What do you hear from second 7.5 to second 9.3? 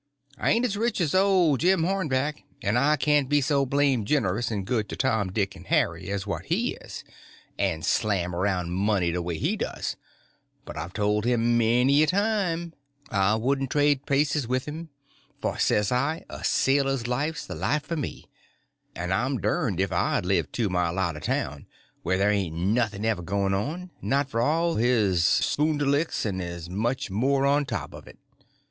and slam around money the